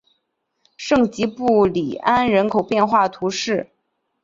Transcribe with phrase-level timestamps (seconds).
[0.77, 3.69] 圣吉布里安人口变化图示